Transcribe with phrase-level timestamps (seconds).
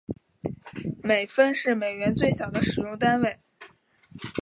[1.03, 3.37] 美分是美元最小的使用单位。